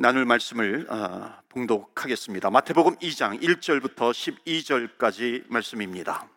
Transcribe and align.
나눌 0.00 0.24
말씀을 0.26 0.86
어, 0.88 1.34
봉독하겠습니다. 1.48 2.50
마태복음 2.50 2.98
2장 2.98 3.42
1절부터 3.42 4.12
12절까지 4.12 5.42
말씀입니다. 5.48 6.28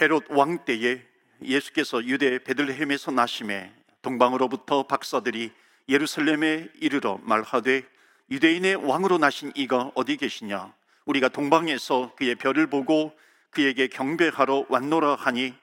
헤롯 0.00 0.24
왕 0.30 0.64
때에 0.64 1.00
예수께서 1.44 2.04
유대 2.04 2.40
베들레헴에서 2.40 3.12
나심에 3.12 3.72
동방으로부터 4.02 4.88
박사들이 4.88 5.52
예루살렘에 5.88 6.70
이르러 6.80 7.20
말하되 7.22 7.84
유대인의 8.32 8.74
왕으로 8.74 9.18
나신 9.18 9.52
이가 9.54 9.92
어디 9.94 10.16
계시냐 10.16 10.74
우리가 11.04 11.28
동방에서 11.28 12.16
그의 12.16 12.34
별을 12.34 12.66
보고 12.66 13.12
그에게 13.50 13.86
경배하러 13.86 14.66
왔노라 14.68 15.14
하니 15.14 15.54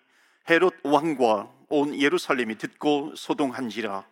헤롯 0.49 0.73
왕과 0.83 1.51
온 1.67 1.99
예루살렘이 1.99 2.57
듣고 2.57 3.11
소동한지라 3.17 4.05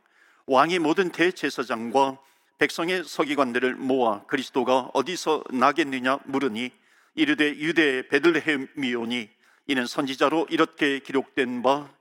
왕의 0.46 0.80
모든 0.80 1.10
대제사장과 1.10 2.18
백성의 2.58 3.04
서기관들을 3.04 3.76
모아 3.76 4.26
그리스도가 4.26 4.92
어디서 4.94 5.44
나겠느냐 5.52 6.20
물으니 6.26 6.72
이르되 7.16 7.50
유대 7.58 8.08
베들레헴이오니 8.08 9.30
이는 9.68 9.86
선지자로 9.86 10.48
이렇게 10.50 11.00
기록된 11.00 11.62
바 11.62 11.98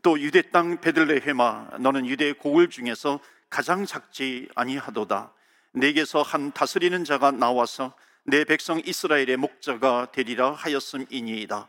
또 0.00 0.18
유대 0.18 0.40
땅 0.50 0.80
베들레헴아 0.80 1.76
너는 1.80 2.06
유대 2.06 2.32
고을 2.32 2.70
중에서 2.70 3.20
가장 3.50 3.84
작지 3.84 4.48
아니하도다. 4.54 5.32
내게서 5.74 6.22
한 6.22 6.52
다스리는 6.52 7.04
자가 7.04 7.30
나와서 7.30 7.94
내 8.24 8.44
백성 8.44 8.80
이스라엘의 8.84 9.36
목자가 9.36 10.10
되리라 10.12 10.52
하였음이니이다. 10.52 11.68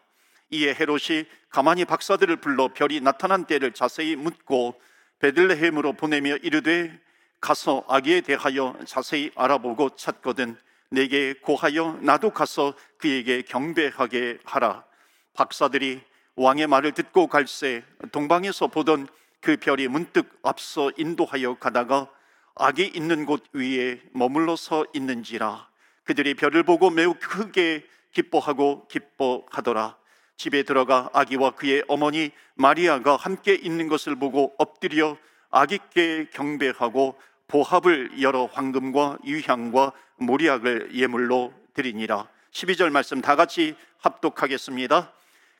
이에 0.51 0.73
헤롯이 0.73 1.25
가만히 1.49 1.83
박사들을 1.83 2.37
불러 2.37 2.69
별이 2.69 3.01
나타난 3.01 3.45
때를 3.45 3.73
자세히 3.73 4.15
묻고 4.15 4.79
베들레헴으로 5.19 5.93
보내며 5.93 6.37
이르되 6.37 6.97
가서 7.43 7.83
아기에 7.89 8.21
대하여 8.21 8.73
자세히 8.85 9.29
알아보고 9.35 9.97
찾거든 9.97 10.55
내게 10.89 11.33
고하여 11.33 11.99
나도 12.01 12.29
가서 12.29 12.73
그에게 12.97 13.41
경배하게 13.41 14.39
하라. 14.45 14.85
박사들이 15.33 16.01
왕의 16.37 16.67
말을 16.67 16.93
듣고 16.93 17.27
갈새 17.27 17.83
동방에서 18.13 18.67
보던 18.67 19.07
그 19.41 19.57
별이 19.57 19.89
문득 19.89 20.39
앞서 20.41 20.89
인도하여 20.95 21.55
가다가 21.55 22.09
악이 22.55 22.93
있는 22.95 23.25
곳 23.25 23.43
위에 23.51 23.99
머물러 24.13 24.55
서 24.55 24.85
있는지라. 24.93 25.67
그들이 26.05 26.35
별을 26.35 26.63
보고 26.63 26.89
매우 26.91 27.13
크게 27.19 27.85
기뻐하고 28.13 28.87
기뻐하더라. 28.87 29.97
집에 30.37 30.63
들어가 30.63 31.09
아기와 31.11 31.51
그의 31.51 31.83
어머니 31.89 32.31
마리아가 32.55 33.17
함께 33.17 33.53
있는 33.53 33.89
것을 33.89 34.15
보고 34.15 34.53
엎드려 34.57 35.17
아기께 35.49 36.29
경배하고 36.33 37.15
보합을 37.47 38.21
열어 38.21 38.45
황금과 38.45 39.19
유향과 39.25 39.91
모리약을 40.17 40.95
예물로 40.95 41.53
드리니라. 41.73 42.27
12절 42.51 42.91
말씀 42.91 43.21
다 43.21 43.35
같이 43.35 43.75
합독하겠습니다. 43.99 45.11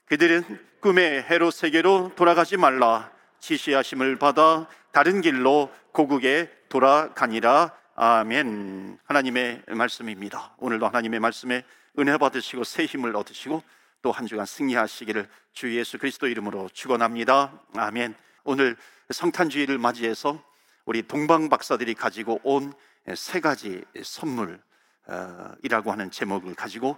그들은 0.06 0.44
꿈에 0.80 1.26
헤롯세계로 1.30 2.12
돌아가지 2.16 2.58
말라. 2.58 3.12
지시하심을 3.40 4.18
받아 4.18 4.68
다른 4.92 5.22
길로 5.22 5.72
고국에 5.92 6.50
돌아가니라. 6.70 7.74
아멘. 7.96 9.00
하나님의 9.06 9.64
말씀입니다. 9.68 10.56
오늘도 10.60 10.88
하나님의 10.88 11.20
말씀에 11.20 11.64
은혜 12.00 12.18
받으시고 12.18 12.64
새 12.64 12.86
힘을 12.86 13.16
얻으시고 13.16 13.64
또 14.02 14.12
한 14.12 14.28
주간 14.28 14.46
승리하시기를 14.46 15.28
주 15.54 15.76
예수 15.78 15.98
그리스도 15.98 16.28
이름으로 16.28 16.70
축원합니다. 16.74 17.54
아멘. 17.76 18.16
오늘 18.44 18.76
성탄주의를 19.10 19.78
맞이해서 19.78 20.44
우리 20.86 21.04
동방 21.04 21.50
박사들이 21.50 21.94
가지고 21.96 22.40
온 22.44 22.74
세 23.16 23.42
가지 23.42 23.84
선물이라고 24.02 25.92
하는 25.92 26.10
제목을 26.10 26.56
가지고 26.56 26.98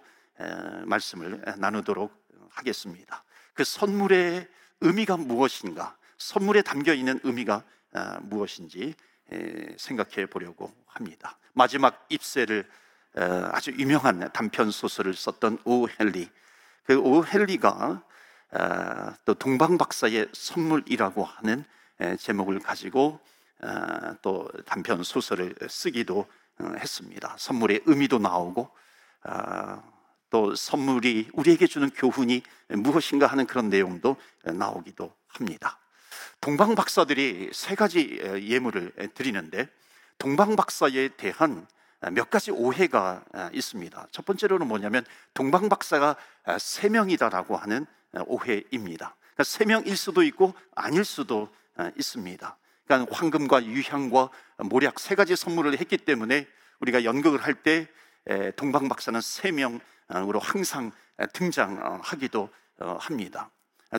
말씀을 0.85 1.41
나누도록 1.57 2.13
하겠습니다. 2.51 3.23
그 3.55 3.63
선물의 3.63 4.47
의미가 4.81 5.17
무엇인가? 5.17 5.97
선물에 6.19 6.61
담겨 6.61 6.93
있는 6.93 7.19
의미가 7.23 7.63
아, 7.93 8.19
무엇인지 8.21 8.93
생각해 9.77 10.27
보려고 10.27 10.71
합니다. 10.85 11.39
마지막 11.53 12.05
입세를 12.09 12.69
아주 13.51 13.71
유명한 13.71 14.29
단편 14.31 14.69
소설을 14.69 15.15
썼던 15.15 15.59
오 15.65 15.87
헨리. 15.99 16.29
그 16.83 16.99
오 16.99 17.25
헨리가 17.25 18.03
아, 18.51 19.15
또 19.25 19.33
동방 19.33 19.79
박사의 19.79 20.27
선물이라고 20.33 21.23
하는 21.23 21.65
제목을 22.19 22.59
가지고 22.59 23.19
어, 23.23 23.34
또 24.21 24.49
단편 24.65 25.03
소설을 25.03 25.55
쓰기도 25.69 26.27
어, 26.59 26.71
했습니다. 26.79 27.35
선물의 27.37 27.81
의미도 27.85 28.19
나오고 28.19 28.69
어, 29.23 29.93
또 30.29 30.55
선물이 30.55 31.29
우리에게 31.33 31.67
주는 31.67 31.89
교훈이 31.89 32.43
무엇인가 32.69 33.27
하는 33.27 33.45
그런 33.45 33.69
내용도 33.69 34.17
나오기도 34.43 35.13
합니다. 35.27 35.79
동방 36.41 36.75
박사들이 36.75 37.51
세 37.53 37.75
가지 37.75 38.19
예물을 38.21 38.91
드리는데 39.13 39.67
동방 40.17 40.55
박사에 40.55 41.09
대한 41.09 41.65
몇 42.11 42.29
가지 42.29 42.51
오해가 42.51 43.23
있습니다. 43.53 44.07
첫 44.11 44.25
번째로는 44.25 44.67
뭐냐면 44.67 45.05
동방 45.33 45.69
박사가 45.69 46.15
세 46.59 46.89
명이다라고 46.89 47.55
하는 47.55 47.85
오해입니다. 48.25 49.15
그러니까 49.15 49.43
세 49.43 49.65
명일 49.65 49.95
수도 49.95 50.23
있고 50.23 50.53
아닐 50.75 51.05
수도 51.05 51.49
있습니다. 51.97 52.57
그러니까 52.85 53.15
황금과 53.15 53.65
유향과 53.65 54.29
모략 54.59 54.99
세 54.99 55.15
가지 55.15 55.35
선물을 55.35 55.77
했기 55.79 55.97
때문에 55.97 56.47
우리가 56.79 57.03
연극을 57.03 57.43
할 57.43 57.55
때 57.55 57.87
동방 58.55 58.89
박사는 58.89 59.19
세 59.21 59.51
명으로 59.51 60.39
항상 60.39 60.91
등장하기도 61.33 62.49
어, 62.79 62.97
합니다. 62.99 63.49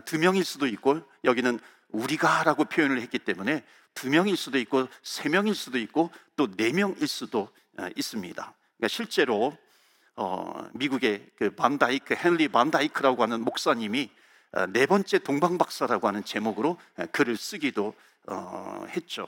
두 0.05 0.19
명일 0.19 0.45
수도 0.45 0.67
있고 0.67 1.01
여기는 1.25 1.59
우리가라고 1.89 2.67
표현을 2.67 3.01
했기 3.01 3.19
때문에 3.19 3.65
두 3.95 4.11
명일 4.11 4.37
수도 4.37 4.59
있고 4.59 4.89
세 5.03 5.29
명일 5.31 5.55
수도 5.55 5.79
있고 5.79 6.11
또 6.37 6.49
네 6.57 6.73
명일 6.73 7.09
수도 7.09 7.49
어, 7.79 7.89
있습니다. 7.97 8.55
그러니까 8.77 8.89
실제로 8.89 9.57
어, 10.17 10.69
미국의 10.75 11.31
그 11.37 11.51
반다이크 11.51 12.17
헨리 12.23 12.49
반다이크라고 12.49 13.23
하는 13.23 13.43
목사님이 13.43 14.11
네 14.71 14.87
번째 14.87 15.19
동방 15.19 15.59
박사라고 15.59 16.09
하는 16.09 16.25
제목으로 16.25 16.79
글을 17.13 17.37
쓰기도 17.37 17.95
어, 18.27 18.87
했죠. 18.91 19.27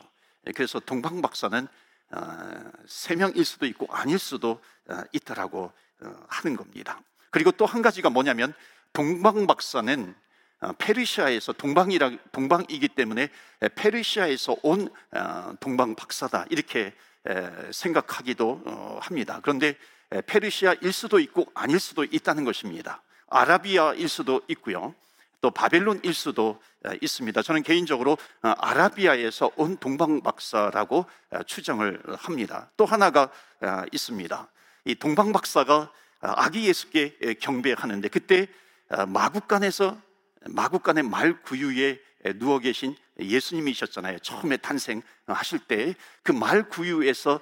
그래서 0.55 0.81
동방 0.81 1.21
박사는 1.23 1.67
어, 2.11 2.73
세 2.87 3.17
명일 3.17 3.45
수도 3.45 3.67
있고 3.67 3.87
아닐 3.91 4.19
수도 4.19 4.61
어, 4.89 5.03
있다라고 5.13 5.73
어, 6.01 6.27
하는 6.29 6.57
겁니다. 6.57 7.01
그리고 7.31 7.53
또 7.53 7.67
한 7.67 7.83
가지가 7.83 8.11
뭐냐면 8.11 8.55
동방 8.93 9.47
박사는 9.47 10.15
어, 10.61 10.73
페르시아에서 10.79 11.53
동방이라 11.53 12.11
동방이기 12.33 12.89
때문에 12.89 13.29
페르시아에서 13.75 14.57
온 14.63 14.89
어, 15.13 15.55
동방 15.61 15.95
박사다 15.95 16.47
이렇게 16.51 16.95
생각하기도 17.73 18.63
어, 18.65 18.99
합니다. 19.03 19.41
그런데 19.43 19.77
페르시아일 20.27 20.93
수도 20.93 21.19
있고 21.19 21.47
아닐 21.55 21.79
수도 21.79 22.05
있다는 22.05 22.45
것입니다. 22.45 23.03
아라비아일 23.29 24.09
수도 24.09 24.41
있고요. 24.49 24.95
또 25.41 25.51
바벨론일 25.51 26.15
수도 26.15 26.61
어, 26.85 26.91
있습니다. 27.01 27.43
저는 27.43 27.63
개인적으로 27.63 28.13
어, 28.43 28.55
아라비아에서 28.59 29.53
온 29.57 29.77
동방 29.77 30.23
박사라고 30.23 31.07
어, 31.31 31.43
추정을 31.45 32.03
합니다. 32.17 32.71
또 32.77 32.85
하나가 32.85 33.31
있습니다. 33.93 34.49
이 34.85 34.95
동방 34.95 35.33
박사가 35.33 35.91
아기 36.21 36.67
예수께 36.69 37.35
경배하는데 37.41 38.09
그때 38.09 38.47
마국간에서 39.09 40.01
마국간의 40.47 41.03
말 41.05 41.43
구유에 41.43 42.01
누워 42.37 42.59
계신 42.61 42.97
예수님이셨잖아요. 43.19 44.21
처음에 44.21 44.57
탄생하실 44.59 45.59
때 45.69 45.95
그 46.23 46.33
말 46.33 46.69
구유에서 46.69 47.41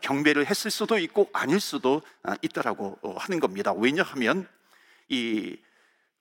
경배를 0.00 0.46
했을 0.46 0.70
수도 0.70 0.98
있고 0.98 1.28
아닐 1.32 1.60
수도 1.60 2.02
있다라고 2.42 2.98
하는 3.18 3.40
겁니다. 3.40 3.72
왜냐하면 3.72 4.48
이 5.08 5.56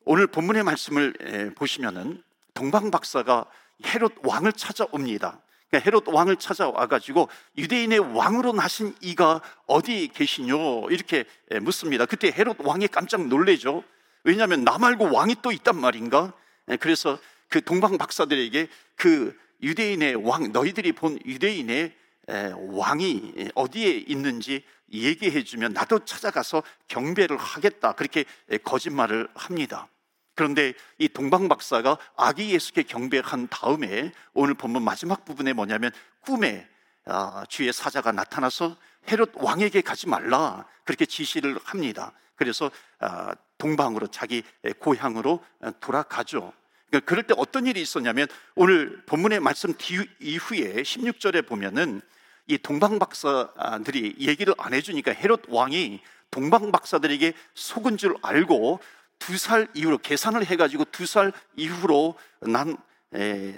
오늘 0.07 0.27
본문의 0.27 0.63
말씀을 0.63 1.53
보시면은 1.55 2.21
동방 2.53 2.91
박사가 2.91 3.45
헤롯 3.85 4.13
왕을 4.23 4.53
찾아옵니다. 4.53 5.41
그러니까 5.67 5.85
헤롯 5.85 6.07
왕을 6.07 6.35
찾아와 6.35 6.85
가지고 6.85 7.27
유대인의 7.57 8.15
왕으로 8.15 8.53
나신 8.53 8.95
이가 9.01 9.41
어디 9.65 10.07
계시뇨? 10.09 10.87
이렇게 10.91 11.25
묻습니다. 11.61 12.05
그때 12.05 12.31
헤롯 12.31 12.57
왕이 12.59 12.87
깜짝 12.89 13.27
놀래죠. 13.27 13.83
왜냐하면 14.23 14.63
나 14.63 14.77
말고 14.77 15.11
왕이 15.11 15.37
또 15.41 15.51
있단 15.51 15.75
말인가? 15.79 16.33
그래서 16.79 17.17
그 17.49 17.63
동방 17.63 17.97
박사들에게 17.97 18.67
그 18.95 19.35
유대인의 19.63 20.15
왕, 20.17 20.51
너희들이 20.51 20.91
본 20.91 21.17
유대인의 21.25 21.95
왕이 22.27 23.49
어디에 23.55 24.03
있는지 24.07 24.63
얘기해 24.93 25.43
주면 25.43 25.73
나도 25.73 26.05
찾아가서 26.05 26.61
경배를 26.89 27.37
하겠다. 27.37 27.93
그렇게 27.93 28.25
거짓말을 28.63 29.27
합니다. 29.33 29.87
그런데 30.35 30.73
이 30.97 31.07
동방 31.07 31.47
박사가 31.47 31.97
아기 32.15 32.53
예수께 32.53 32.83
경배한 32.83 33.47
다음에 33.47 34.11
오늘 34.33 34.53
본문 34.53 34.83
마지막 34.83 35.25
부분에 35.25 35.53
뭐냐면 35.53 35.91
꿈에 36.21 36.67
아, 37.05 37.45
주의 37.49 37.71
사자가 37.71 38.11
나타나서 38.11 38.75
헤롯 39.09 39.31
왕에게 39.35 39.81
가지 39.81 40.07
말라 40.07 40.65
그렇게 40.83 41.05
지시를 41.05 41.57
합니다. 41.63 42.11
그래서 42.35 42.69
아, 42.99 43.33
동방으로 43.57 44.07
자기 44.07 44.43
고향으로 44.79 45.43
돌아가죠. 45.79 46.51
그러니까 46.89 47.09
그럴 47.09 47.23
때 47.23 47.33
어떤 47.37 47.65
일이 47.65 47.81
있었냐면 47.81 48.27
오늘 48.55 49.01
본문의 49.05 49.39
말씀 49.39 49.73
이후에 50.19 50.83
16절에 50.83 51.47
보면은 51.47 52.01
이 52.47 52.57
동방 52.57 52.99
박사들이 52.99 54.17
얘기를 54.19 54.53
안 54.57 54.73
해주니까 54.73 55.11
헤롯 55.13 55.43
왕이 55.47 56.01
동방 56.31 56.71
박사들에게 56.71 57.33
속은 57.53 57.97
줄 57.97 58.15
알고 58.21 58.79
두 59.19 59.37
살 59.37 59.67
이후로 59.73 59.99
계산을 59.99 60.45
해가지고 60.45 60.85
두 60.85 61.05
살 61.05 61.31
이후로 61.55 62.15
난 62.41 62.77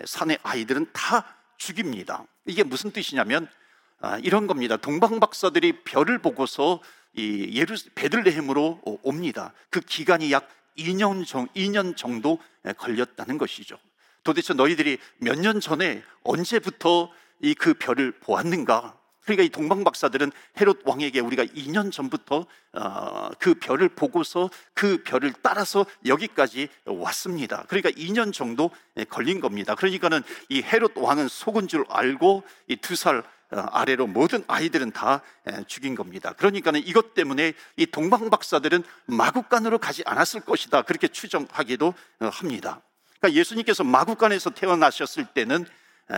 산의 0.05 0.39
아이들은 0.43 0.87
다 0.93 1.25
죽입니다. 1.57 2.25
이게 2.45 2.63
무슨 2.63 2.91
뜻이냐면 2.91 3.47
아, 3.99 4.17
이런 4.19 4.45
겁니다. 4.45 4.77
동방 4.77 5.19
박사들이 5.19 5.83
별을 5.83 6.19
보고서 6.19 6.81
이 7.13 7.49
예루 7.53 7.75
베들레헴으로 7.95 8.81
옵니다. 9.03 9.53
그 9.71 9.79
기간이 9.81 10.31
약 10.31 10.47
2년, 10.77 11.25
정, 11.25 11.47
2년 11.49 11.97
정도 11.97 12.37
걸렸다는 12.77 13.39
것이죠. 13.39 13.79
도대체 14.23 14.53
너희들이 14.53 14.99
몇 15.17 15.39
년 15.39 15.59
전에 15.59 16.03
언제부터 16.23 17.11
이 17.41 17.55
그 17.55 17.73
별을 17.73 18.11
보았는가? 18.19 18.96
그러니까 19.27 19.43
이 19.43 19.49
동방 19.49 19.83
박사들은 19.83 20.31
헤롯 20.59 20.83
왕에게 20.85 21.19
우리가 21.19 21.43
2년 21.43 21.91
전부터 21.91 22.45
어, 22.73 23.29
그 23.39 23.55
별을 23.55 23.89
보고서 23.89 24.49
그 24.73 25.03
별을 25.03 25.33
따라서 25.41 25.85
여기까지 26.05 26.69
왔습니다. 26.85 27.65
그러니까 27.67 27.91
2년 27.91 28.31
정도 28.31 28.71
걸린 29.09 29.41
겁니다. 29.41 29.75
그러니까는 29.75 30.23
이 30.47 30.61
헤롯 30.61 30.93
왕은 30.95 31.27
속은 31.27 31.67
줄 31.67 31.83
알고 31.89 32.43
이 32.67 32.77
두살 32.77 33.21
어, 33.51 33.59
아래로 33.71 34.07
모든 34.07 34.45
아이들은 34.47 34.91
다 34.91 35.21
죽인 35.67 35.95
겁니다. 35.95 36.31
그러니까는 36.33 36.81
이것 36.85 37.13
때문에 37.13 37.53
이 37.75 37.85
동방 37.85 38.29
박사들은 38.29 38.83
마국간으로 39.07 39.77
가지 39.77 40.03
않았을 40.05 40.41
것이다. 40.41 40.83
그렇게 40.83 41.09
추정하기도 41.09 41.87
어, 42.21 42.25
합니다. 42.31 42.81
그러니까 43.19 43.39
예수님께서 43.39 43.83
마국간에서 43.83 44.51
태어나셨을 44.51 45.25
때는 45.33 45.65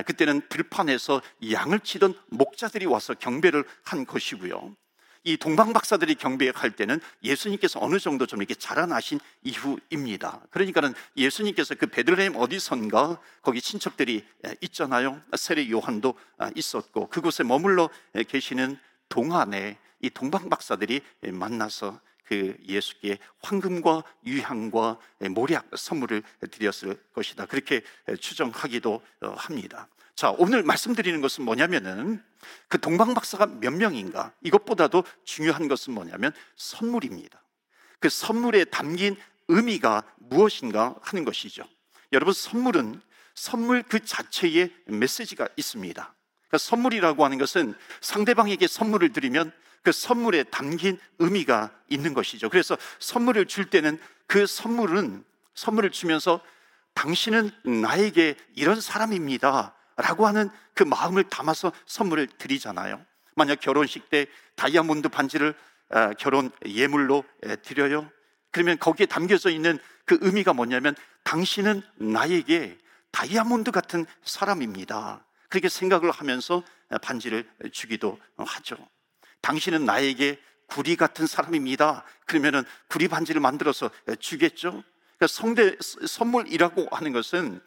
그때는 0.06 0.42
들판에서 0.50 1.22
양을 1.52 1.80
치던 1.80 2.14
목자들이 2.28 2.86
와서 2.86 3.14
경배를 3.14 3.66
한 3.84 4.06
것이고요. 4.06 4.76
이 5.26 5.36
동방 5.36 5.74
박사들이 5.74 6.16
경배할 6.16 6.72
때는 6.78 7.02
예수님께서 7.24 7.80
어느 7.82 8.00
정도 8.00 8.26
좀 8.26 8.40
이렇게 8.40 8.56
자라나신 8.56 9.20
이후입니다. 9.44 10.42
그러니까는 10.50 10.94
예수님께서 11.18 11.76
그 11.76 11.88
베들레헴 11.88 12.38
어디선가 12.38 13.20
거기 13.42 13.60
친척들이 13.60 14.26
있잖아요. 14.62 15.22
세례 15.36 15.70
요한도 15.70 16.16
있었고 16.56 17.10
그곳에 17.10 17.44
머물러 17.44 17.90
계시는 18.30 18.80
동안에 19.10 19.78
이 20.02 20.10
동방 20.10 20.50
박사들이 20.50 21.02
만나서 21.34 22.00
그 22.30 22.56
예수께 22.68 23.18
황금과 23.42 24.04
유향과 24.24 25.00
모략 25.32 25.68
선물을 25.76 26.22
드렸을 26.52 26.96
것이다. 27.12 27.48
그렇게 27.48 27.82
추정하기도 28.20 29.02
합니다. 29.36 29.88
자, 30.14 30.30
오늘 30.38 30.62
말씀드리는 30.62 31.20
것은 31.22 31.44
뭐냐면은 31.44 32.24
그 32.68 32.80
동방 32.80 33.16
박사가 33.16 33.48
몇 33.48 33.72
명인가? 33.74 34.32
이것보다도 34.44 35.04
중요한 35.24 35.68
것은 35.68 35.94
뭐냐면 35.94 36.32
선물입니다. 36.56 37.42
그 38.00 38.10
선물에 38.10 38.66
담긴 38.66 39.18
의미가 39.48 40.04
무엇인가 40.18 40.96
하는 41.02 41.26
것이죠. 41.26 41.64
여러분, 42.14 42.32
선물은 42.32 43.02
선물 43.34 43.82
그 43.82 44.06
자체에 44.06 44.70
메시지가 44.86 45.48
있습니다. 45.56 46.14
그러니까 46.48 46.58
선물이라고 46.60 47.26
하는 47.26 47.40
것은 47.40 47.74
상대방에게 48.02 48.68
선물을 48.68 49.14
드리면 49.14 49.52
그 49.84 49.92
선물에 49.92 50.44
담긴 50.44 51.00
의미가 51.20 51.72
있는 51.90 52.14
것이죠. 52.14 52.50
그래서 52.50 52.78
선물을 53.00 53.46
줄 53.46 53.70
때는 53.70 54.00
그 54.28 54.46
선물은 54.46 55.24
선물을 55.56 55.92
주면서 55.92 56.42
당신은 56.94 57.52
나에게 57.82 58.36
이런 58.56 58.80
사람입니다. 58.82 59.76
라고 59.98 60.28
하는 60.28 60.50
그 60.74 60.84
마음을 60.84 61.24
담아서 61.26 61.72
선물을 61.86 62.28
드리잖아요. 62.38 63.06
만약 63.36 63.60
결혼식 63.60 64.10
때 64.10 64.28
다이아몬드 64.56 65.10
반지를 65.10 65.54
아, 65.90 66.14
결혼 66.14 66.52
예물로 66.66 67.24
드려요. 67.64 68.10
그러면 68.52 68.78
거기에 68.78 69.06
담겨져 69.06 69.50
있는 69.50 69.80
그 70.06 70.18
의미가 70.22 70.54
뭐냐면 70.54 70.96
당신은 71.24 71.82
나에게 71.96 72.78
다이아몬드 73.12 73.72
같은 73.72 74.06
사람입니다. 74.24 75.26
그렇게 75.50 75.68
생각을 75.68 76.12
하면서 76.12 76.64
반지를 77.02 77.50
주기도 77.72 78.20
하죠. 78.38 78.78
당신은 79.42 79.86
나에게 79.86 80.40
구리 80.68 80.96
같은 80.96 81.26
사람입니다. 81.28 82.04
그러면은 82.26 82.64
구리 82.88 83.08
반지를 83.08 83.42
만들어서 83.42 83.90
주겠죠. 84.20 84.84
그러니까 85.18 85.28
성대 85.28 85.76
선물이라고 86.08 86.88
하는 86.92 87.12
것은 87.12 87.60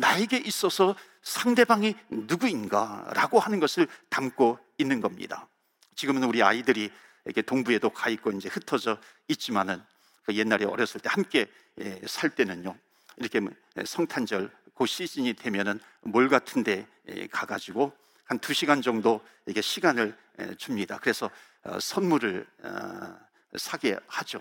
나에게 0.00 0.38
있어서 0.38 0.96
상대방이 1.22 1.94
누구인가라고 2.08 3.38
하는 3.38 3.60
것을 3.60 3.86
담고 4.08 4.58
있는 4.78 5.00
겁니다. 5.00 5.48
지금은 5.96 6.24
우리 6.24 6.42
아이들이 6.42 6.90
이렇게 7.24 7.42
동부에도 7.42 7.90
가 7.90 8.10
있고 8.10 8.30
이제 8.32 8.48
흩어져 8.48 8.98
있지만은 9.28 9.82
그 10.24 10.34
옛날에 10.34 10.64
어렸을 10.64 11.00
때 11.00 11.08
함께 11.10 11.46
예, 11.80 12.00
살 12.06 12.30
때는요 12.30 12.76
이렇게 13.16 13.40
성탄절 13.84 14.50
그 14.74 14.86
시즌이 14.86 15.34
되면은 15.34 15.80
몰 16.02 16.28
같은데 16.28 16.86
예, 17.08 17.26
가가지고 17.26 17.92
한 18.24 18.38
두 18.38 18.54
시간 18.54 18.82
정도 18.82 19.20
이게 19.46 19.60
시간을 19.60 20.16
줍니다. 20.58 20.98
그래서 21.00 21.30
어, 21.62 21.78
선물을 21.80 22.46
어, 22.62 23.18
사게 23.56 23.98
하죠. 24.06 24.40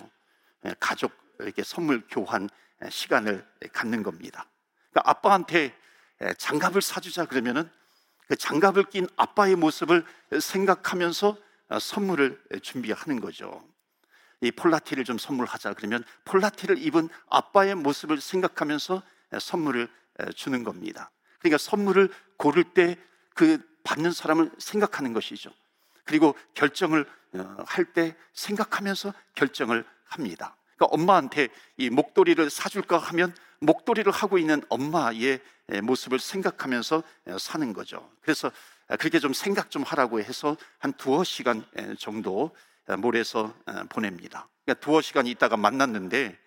가족 0.80 1.12
이렇게 1.40 1.62
선물 1.62 2.04
교환 2.10 2.50
시간을 2.90 3.46
갖는 3.74 4.02
겁니다. 4.02 4.50
그러니까 4.92 5.10
아빠한테 5.10 5.76
장갑을 6.38 6.82
사주자 6.82 7.26
그러면은 7.26 7.70
그 8.28 8.36
장갑을 8.36 8.86
낀 8.86 9.08
아빠의 9.18 9.56
모습을 9.56 10.06
생각하면서 10.40 11.38
어, 11.70 11.80
선물을 11.80 12.42
준비하는 12.62 13.20
거죠. 13.20 13.68
이 14.42 14.52
폴라티를 14.52 15.04
좀 15.06 15.18
선물하자 15.18 15.74
그러면 15.74 16.04
폴라티를 16.26 16.78
입은 16.78 17.10
아빠의 17.30 17.76
모습을 17.76 18.20
생각하면서 18.20 19.04
선물을 19.40 19.88
주는 20.36 20.64
겁니다. 20.64 21.12
그러니까 21.40 21.58
선물을 21.58 22.10
고를 22.38 22.64
때 22.64 22.98
그 23.34 23.60
받는 23.84 24.12
사람을 24.12 24.52
생각하는 24.58 25.14
것이죠. 25.14 25.52
그리고 26.06 26.36
결정을 26.54 27.06
어, 27.36 27.56
할때 27.66 28.16
생각하면서 28.34 29.14
결정을 29.36 29.86
합니다. 30.06 30.56
그러니까 30.76 30.96
엄마한테 30.96 31.50
이 31.78 31.90
목도리를 31.90 32.50
사줄까 32.50 32.98
하면 32.98 33.36
목도리를 33.60 34.12
하고 34.12 34.38
있는 34.38 34.62
엄마의 34.70 35.40
모습을 35.84 36.20
생각하면서 36.20 37.02
사는 37.40 37.74
거죠. 37.74 38.12
그래서 38.22 38.52
그렇게 39.00 39.20
좀 39.20 39.34
생각 39.34 39.72
좀 39.72 39.84
하라고 39.84 40.20
해서 40.20 40.58
한 40.78 40.92
두어 40.94 41.24
시간 41.24 41.66
정도 41.98 42.54
몰에서 43.00 43.56
보냅니다. 43.90 44.50
그러니까 44.66 44.84
두어 44.86 45.02
시간 45.02 45.26
있다가 45.26 45.56
만났는데 45.58 46.38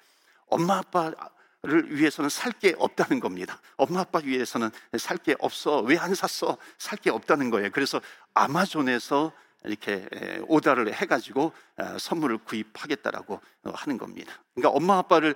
엄마 0.49 0.77
아빠를 0.79 1.97
위해서는 1.97 2.29
살 2.29 2.53
게 2.53 2.75
없다는 2.79 3.21
겁니다. 3.21 3.61
엄마 3.77 4.01
아빠 4.01 4.21
위해서는 4.23 4.71
살 4.99 5.17
게 5.19 5.35
없어. 5.39 5.81
왜 5.81 5.97
안 5.97 6.15
샀어? 6.15 6.59
살 6.79 6.99
게 6.99 7.11
없다는 7.11 7.51
거예요. 7.51 7.71
그래서 7.73 8.01
아마존에서 8.35 9.33
이렇게 9.65 10.07
오다를 10.47 10.93
해가지고 10.95 11.53
선물을 11.99 12.39
구입하겠다라고 12.39 13.35
어, 13.65 13.71
하는 13.75 13.99
겁니다. 13.99 14.33
그러니까 14.55 14.71
엄마 14.77 14.99
아빠를 14.99 15.35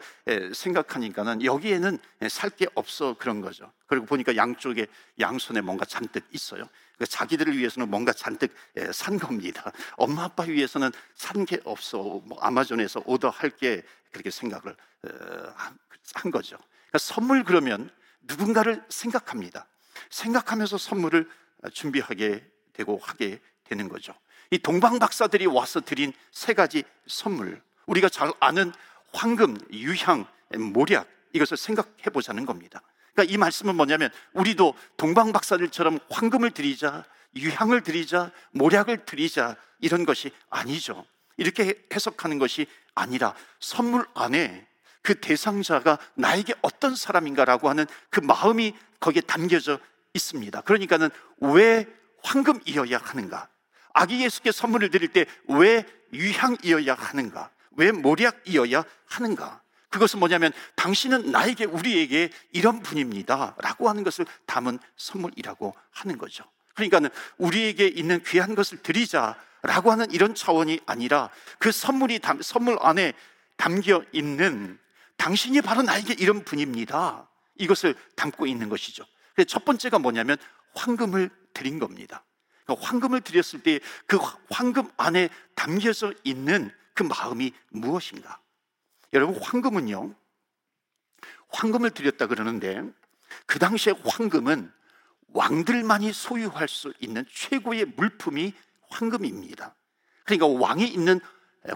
생각하니까는 0.54 1.44
여기에는 1.44 1.98
살 2.28 2.50
게 2.50 2.66
없어 2.74 3.14
그런 3.18 3.40
거죠. 3.40 3.72
그리고 3.86 4.06
보니까 4.06 4.36
양쪽에 4.36 4.86
양손에 5.18 5.60
뭔가 5.62 5.84
잔뜩 5.84 6.24
있어요. 6.32 6.64
그러니까 6.96 7.06
자기들을 7.06 7.56
위해서는 7.56 7.88
뭔가 7.90 8.12
잔뜩 8.12 8.54
산 8.92 9.18
겁니다. 9.18 9.72
엄마 9.96 10.24
아빠 10.24 10.44
위해서는 10.44 10.90
산 11.14 11.44
게 11.44 11.58
없어. 11.64 11.98
뭐 12.24 12.38
아마존에서 12.40 13.02
오더할 13.06 13.50
게 13.50 13.82
그렇게 14.12 14.30
생각을 14.30 14.76
어, 15.04 15.54
한 16.14 16.30
거죠. 16.30 16.56
그러니까 16.56 16.98
선물 16.98 17.42
그러면 17.44 17.90
누군가를 18.22 18.84
생각합니다. 18.88 19.66
생각하면서 20.10 20.76
선물을 20.78 21.28
준비하게 21.72 22.44
되고 22.72 22.98
하게 23.02 23.40
되는 23.70 23.88
거죠. 23.88 24.12
이 24.50 24.58
동방 24.58 24.98
박사들이 24.98 25.46
와서 25.46 25.80
드린 25.80 26.12
세 26.32 26.52
가지 26.52 26.82
선물, 27.06 27.62
우리가 27.86 28.08
잘 28.08 28.32
아는 28.40 28.72
황금, 29.12 29.56
유향, 29.72 30.26
모략 30.72 31.08
이것을 31.32 31.56
생각해 31.56 32.10
보자는 32.12 32.44
겁니다. 32.44 32.82
그러니까 33.14 33.32
이 33.32 33.38
말씀은 33.38 33.76
뭐냐면 33.76 34.10
우리도 34.32 34.74
동방 34.96 35.32
박사들처럼 35.32 36.00
황금을 36.10 36.50
드리자, 36.50 37.04
유향을 37.36 37.82
드리자, 37.82 38.32
모략을 38.50 39.04
드리자 39.04 39.56
이런 39.78 40.04
것이 40.04 40.32
아니죠. 40.50 41.06
이렇게 41.36 41.86
해석하는 41.94 42.38
것이 42.38 42.66
아니라 42.94 43.34
선물 43.60 44.04
안에 44.14 44.66
그 45.02 45.20
대상자가 45.20 45.98
나에게 46.14 46.54
어떤 46.60 46.94
사람인가라고 46.96 47.68
하는 47.68 47.86
그 48.10 48.20
마음이 48.20 48.74
거기에 48.98 49.22
담겨져 49.22 49.78
있습니다. 50.12 50.60
그러니까는 50.62 51.08
왜 51.38 51.86
황금이어야 52.22 52.98
하는가? 52.98 53.48
아기 53.92 54.22
예수께 54.22 54.52
선물을 54.52 54.90
드릴 54.90 55.08
때 55.08 55.26
왜 55.48 55.84
유향이어야 56.12 56.94
하는가? 56.94 57.50
왜 57.72 57.92
모략이어야 57.92 58.84
하는가? 59.06 59.62
그것은 59.90 60.18
뭐냐면 60.20 60.52
당신은 60.76 61.30
나에게 61.32 61.64
우리에게 61.64 62.30
이런 62.52 62.80
분입니다. 62.80 63.56
라고 63.58 63.88
하는 63.88 64.04
것을 64.04 64.24
담은 64.46 64.78
선물이라고 64.96 65.74
하는 65.90 66.18
거죠. 66.18 66.44
그러니까 66.74 67.10
우리에게 67.38 67.88
있는 67.88 68.22
귀한 68.24 68.54
것을 68.54 68.78
드리자라고 68.82 69.90
하는 69.90 70.10
이런 70.12 70.34
차원이 70.34 70.80
아니라 70.86 71.30
그 71.58 71.72
선물이 71.72 72.20
선물 72.42 72.78
안에 72.80 73.14
담겨 73.56 74.02
있는 74.12 74.78
당신이 75.16 75.60
바로 75.60 75.82
나에게 75.82 76.14
이런 76.18 76.44
분입니다. 76.44 77.28
이것을 77.56 77.94
담고 78.16 78.46
있는 78.46 78.68
것이죠. 78.68 79.04
첫 79.48 79.64
번째가 79.64 79.98
뭐냐면 79.98 80.36
황금을 80.74 81.30
드린 81.52 81.78
겁니다. 81.78 82.22
그러니까 82.70 82.86
황금을 82.86 83.20
드렸을 83.22 83.62
때 83.62 83.80
그 84.06 84.18
황금 84.50 84.90
안에 84.96 85.28
담겨져 85.54 86.12
있는 86.24 86.70
그 86.94 87.02
마음이 87.02 87.52
무엇인가? 87.70 88.40
여러분 89.12 89.40
황금은요. 89.40 90.14
황금을 91.48 91.90
드렸다 91.90 92.26
그러는데 92.26 92.82
그 93.46 93.58
당시에 93.58 93.94
황금은 94.04 94.72
왕들만이 95.32 96.12
소유할 96.12 96.68
수 96.68 96.92
있는 97.00 97.24
최고의 97.32 97.86
물품이 97.96 98.54
황금입니다. 98.88 99.74
그러니까 100.24 100.46
왕이 100.46 100.86
있는 100.86 101.20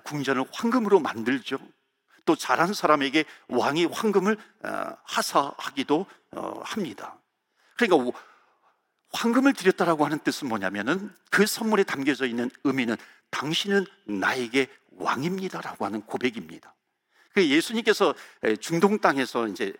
궁전을 0.05 0.45
황금으로 0.53 1.01
만들죠. 1.01 1.59
또 2.25 2.37
잘한 2.37 2.73
사람에게 2.73 3.25
왕이 3.49 3.87
황금을 3.87 4.37
어, 4.65 4.97
하사하기도 5.05 6.07
어, 6.33 6.61
합니다. 6.65 7.19
그러니까 7.77 8.19
황금을 9.15 9.53
드렸다라고 9.53 10.05
하는 10.05 10.19
뜻은 10.19 10.49
뭐냐면은 10.49 11.15
그 11.31 11.47
선물에 11.47 11.85
담겨져 11.85 12.27
있는 12.27 12.51
의미는 12.65 12.97
당신은 13.31 13.87
나에게 14.05 14.67
왕입니다라고 14.97 15.85
하는 15.85 16.03
고백입니다. 16.03 16.75
그 17.33 17.49
예수님께서 17.49 18.15
중동 18.61 18.99
땅에서 18.99 19.49
이제 19.49 19.73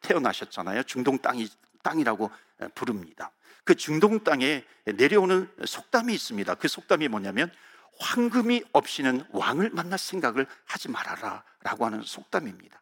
태어나셨잖아요. 0.00 0.84
중동 0.84 1.18
땅이 1.18 1.48
땅이라고 1.82 2.30
부릅니다. 2.74 3.32
그 3.64 3.74
중동 3.74 4.22
땅에 4.22 4.64
내려오는 4.84 5.48
속담이 5.64 6.14
있습니다. 6.14 6.54
그 6.54 6.68
속담이 6.68 7.08
뭐냐면 7.08 7.50
황금이 7.98 8.62
없이는 8.72 9.24
왕을 9.30 9.70
만날 9.70 9.98
생각을 9.98 10.46
하지 10.64 10.88
말아라 10.90 11.44
라고 11.60 11.86
하는 11.86 12.02
속담입니다. 12.02 12.80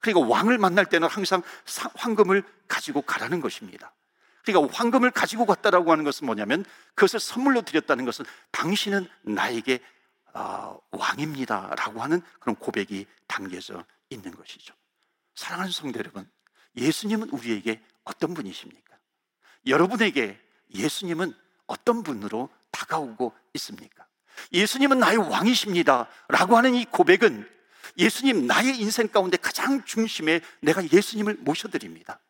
그러니까 0.00 0.28
왕을 0.28 0.58
만날 0.58 0.86
때는 0.86 1.08
항상 1.08 1.42
황금을 1.94 2.42
가지고 2.66 3.02
가라는 3.02 3.40
것입니다. 3.40 3.92
그러니까 4.44 4.74
황금을 4.74 5.10
가지고 5.10 5.46
갔다라고 5.46 5.92
하는 5.92 6.04
것은 6.04 6.26
뭐냐면 6.26 6.64
그것을 6.94 7.20
선물로 7.20 7.62
드렸다는 7.62 8.04
것은 8.04 8.24
당신은 8.50 9.08
나에게 9.22 9.80
어, 10.34 10.78
왕입니다라고 10.90 12.02
하는 12.02 12.22
그런 12.40 12.56
고백이 12.56 13.06
담겨져 13.26 13.84
있는 14.10 14.34
것이죠. 14.34 14.74
사랑하는 15.34 15.70
성도 15.70 15.98
여러분, 15.98 16.28
예수님은 16.76 17.30
우리에게 17.30 17.82
어떤 18.04 18.34
분이십니까? 18.34 18.96
여러분에게 19.66 20.38
예수님은 20.74 21.34
어떤 21.66 22.02
분으로 22.02 22.48
다가오고 22.70 23.34
있습니까? 23.54 24.06
예수님은 24.52 24.98
나의 24.98 25.18
왕이십니다. 25.18 26.08
라고 26.28 26.56
하는 26.56 26.74
이 26.74 26.84
고백은 26.86 27.48
예수님 27.98 28.46
나의 28.46 28.78
인생 28.78 29.08
가운데 29.08 29.36
가장 29.36 29.84
중심에 29.84 30.40
내가 30.60 30.82
예수님을 30.90 31.34
모셔드립니다. 31.40 32.20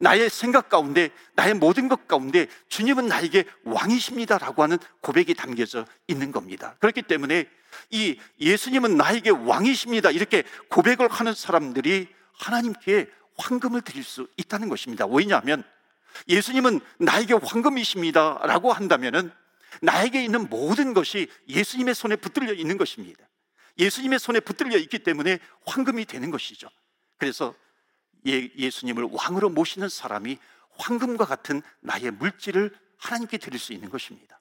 나의 0.00 0.30
생각 0.30 0.70
가운데, 0.70 1.10
나의 1.34 1.54
모든 1.54 1.88
것 1.88 2.08
가운데 2.08 2.46
주님은 2.68 3.06
나에게 3.06 3.44
왕이십니다라고 3.64 4.62
하는 4.62 4.78
고백이 5.02 5.34
담겨져 5.34 5.84
있는 6.08 6.32
겁니다. 6.32 6.74
그렇기 6.80 7.02
때문에 7.02 7.46
이 7.90 8.18
예수님은 8.40 8.96
나에게 8.96 9.30
왕이십니다. 9.30 10.10
이렇게 10.10 10.42
고백을 10.70 11.08
하는 11.08 11.34
사람들이 11.34 12.08
하나님께 12.32 13.08
황금을 13.36 13.82
드릴 13.82 14.02
수 14.02 14.26
있다는 14.38 14.70
것입니다. 14.70 15.06
왜냐하면 15.06 15.62
예수님은 16.28 16.80
나에게 16.98 17.34
황금이십니다 17.34 18.40
라고 18.44 18.72
한다면은 18.72 19.30
나에게 19.82 20.24
있는 20.24 20.48
모든 20.48 20.94
것이 20.94 21.28
예수님의 21.48 21.94
손에 21.94 22.16
붙들려 22.16 22.54
있는 22.54 22.78
것입니다. 22.78 23.22
예수님의 23.78 24.18
손에 24.18 24.40
붙들려 24.40 24.78
있기 24.78 25.00
때문에 25.00 25.38
황금이 25.66 26.06
되는 26.06 26.30
것이죠. 26.30 26.68
그래서 27.18 27.54
예, 28.26 28.50
예수님을 28.56 29.08
왕으로 29.10 29.50
모시는 29.50 29.88
사람이 29.88 30.38
황금과 30.76 31.26
같은 31.26 31.62
나의 31.80 32.10
물질을 32.10 32.76
하나님께 32.98 33.38
드릴 33.38 33.58
수 33.58 33.72
있는 33.72 33.90
것입니다. 33.90 34.40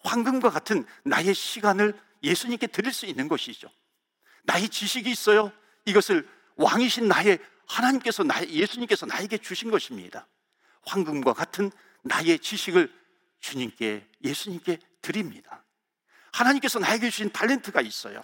황금과 0.00 0.50
같은 0.50 0.84
나의 1.04 1.34
시간을 1.34 1.98
예수님께 2.22 2.68
드릴 2.68 2.92
수 2.92 3.06
있는 3.06 3.28
것이죠. 3.28 3.68
나의 4.44 4.68
지식이 4.68 5.10
있어요. 5.10 5.52
이것을 5.84 6.28
왕이신 6.56 7.08
나의 7.08 7.38
하나님께서 7.66 8.22
나의 8.22 8.52
예수님께서 8.54 9.06
나에게 9.06 9.38
주신 9.38 9.70
것입니다. 9.70 10.26
황금과 10.82 11.32
같은 11.32 11.70
나의 12.02 12.38
지식을 12.38 12.92
주님께 13.40 14.06
예수님께 14.24 14.78
드립니다. 15.02 15.64
하나님께서 16.32 16.78
나에게 16.78 17.10
주신 17.10 17.30
탤런트가 17.30 17.84
있어요. 17.84 18.22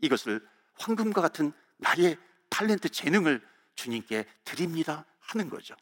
이것을 0.00 0.46
황금과 0.74 1.20
같은 1.20 1.52
나의 1.78 2.16
탤런트 2.50 2.92
재능을 2.92 3.42
주님께 3.76 4.24
드립니다 4.44 5.04
하는 5.20 5.48
거죠. 5.48 5.76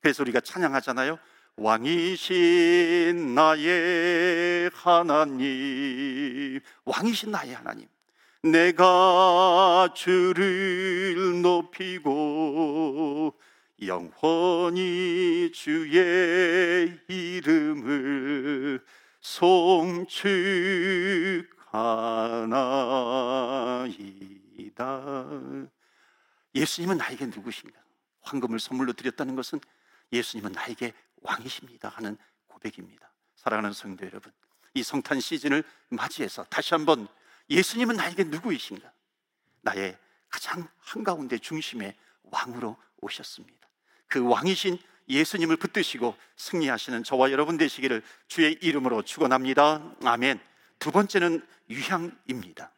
그래서 0.00 0.22
우리가 0.22 0.40
찬양하잖아요. 0.40 1.18
왕이신 1.56 3.34
나의 3.34 4.70
하나님, 4.72 6.60
왕이신 6.84 7.32
나의 7.32 7.54
하나님. 7.54 7.88
내가 8.42 9.92
주를 9.94 11.42
높이고 11.42 13.34
영원히 13.84 15.50
주의 15.52 16.96
이름을 17.08 18.80
송축하나이다. 19.20 20.18
예수님은 26.54 26.96
나에게 26.98 27.26
누구십니까? 27.26 27.80
황금을 28.22 28.58
선물로 28.58 28.92
드렸다는 28.92 29.36
것은 29.36 29.60
예수님은 30.12 30.52
나에게 30.52 30.92
왕이십니다 31.22 31.88
하는 31.88 32.16
고백입니다. 32.46 33.10
사랑하는 33.36 33.72
성도 33.72 34.04
여러분, 34.06 34.32
이 34.74 34.82
성탄 34.82 35.20
시즌을 35.20 35.64
맞이해서 35.88 36.44
다시 36.44 36.74
한번 36.74 37.08
예수님은 37.50 37.96
나에게 37.96 38.24
누구이신가? 38.24 38.92
나의 39.62 39.96
가장 40.28 40.68
한가운데 40.78 41.38
중심의 41.38 41.94
왕으로 42.24 42.76
오셨습니다. 43.00 43.68
그 44.06 44.26
왕이신 44.26 44.78
예수님을 45.08 45.56
붙드시고 45.56 46.16
승리하시는 46.36 47.04
저와 47.04 47.30
여러분 47.30 47.56
되시기를 47.56 48.02
주의 48.26 48.52
이름으로 48.60 49.02
축원합니다. 49.02 49.94
아멘. 50.04 50.38
두 50.78 50.92
번째는 50.92 51.46
유향입니다. 51.70 52.70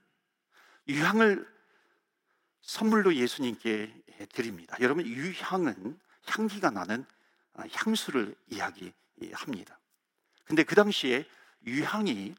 유향을 0.89 1.47
선물로 2.63 3.15
예수님께 3.15 3.93
드립니다. 4.33 4.77
여러분 4.81 5.07
유향은 5.07 5.99
향기가 6.27 6.71
나는 6.71 7.05
아, 7.55 7.65
향수를 7.73 8.35
이야기합니다. 8.49 9.79
근데 10.45 10.63
그 10.63 10.75
당시에 10.75 11.25
유향이 11.67 12.35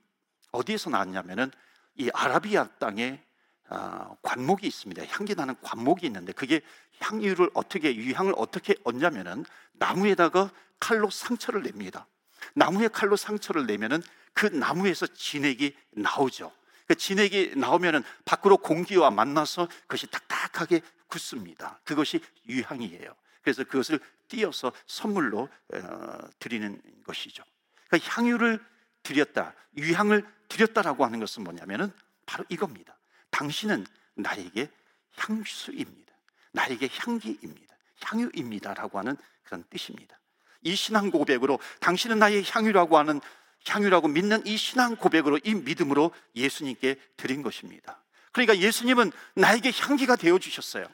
어디에서 0.52 0.90
나왔냐면은 0.90 1.52
이 1.96 2.10
아라비아 2.14 2.68
땅에 2.80 3.22
아, 3.68 4.14
관목이 4.22 4.68
있습니다. 4.68 5.06
향기 5.08 5.36
나는 5.36 5.56
관목이 5.62 6.06
있는데 6.08 6.34
그게 6.34 6.62
향유를 7.00 7.52
어떻게 7.54 7.96
유향을 7.96 8.34
어떻게 8.38 8.76
얻냐면은 8.84 9.46
나무에다가 9.74 10.52
칼로 10.80 11.10
상처를 11.10 11.64
냅니다. 11.64 12.06
나무에 12.54 12.88
칼로 12.88 13.16
상처를 13.16 13.66
내면은 13.66 14.02
그 14.34 14.46
나무에서 14.46 15.08
진액이 15.08 15.76
나오죠. 15.92 16.52
그 16.92 16.96
진액이 16.96 17.54
나오면은 17.56 18.04
밖으로 18.26 18.58
공기와 18.58 19.12
만나서 19.12 19.70
그것이 19.84 20.08
딱딱하게 20.08 20.82
굳습니다. 21.08 21.80
그것이 21.86 22.20
유향이에요. 22.50 23.16
그래서 23.42 23.64
그것을 23.64 23.98
띄어서 24.28 24.74
선물로 24.88 25.48
어, 25.74 26.18
드리는 26.40 26.82
것이죠. 27.06 27.46
그러니까 27.88 28.12
향유를 28.12 28.60
드렸다, 29.04 29.54
유향을 29.78 30.28
드렸다라고 30.50 31.06
하는 31.06 31.22
것은 31.22 31.46
뭐냐면은 31.46 31.94
바로 32.26 32.44
이겁니다. 32.50 32.98
당신은 33.30 33.86
나에게 34.16 34.70
향수입니다. 35.16 36.14
나에게 36.52 36.90
향기입니다. 36.92 37.74
향유입니다라고 38.02 39.00
하는 39.00 39.16
그런 39.44 39.64
뜻입니다. 39.70 40.20
이 40.64 40.76
신앙 40.76 41.10
고백으로 41.10 41.58
당신은 41.80 42.20
나의 42.20 42.44
향유라고 42.46 42.98
하는 42.98 43.22
향유라고 43.68 44.08
믿는 44.08 44.46
이 44.46 44.58
신앙 44.58 44.96
고백으로 44.96 45.40
이 45.44 45.54
믿음으로 45.54 46.12
예수님께 46.36 46.96
드린 47.18 47.42
것입니다. 47.42 48.02
그러니까 48.32 48.58
예수님은 48.58 49.12
나에게 49.36 49.72
향기가 49.72 50.16
되어 50.16 50.40
주셨어요. 50.40 50.86